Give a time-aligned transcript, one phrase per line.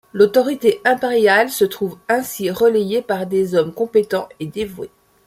[0.13, 4.89] L'autorité impériale se trouve ainsi relayée par des hommes compétents et dévoués.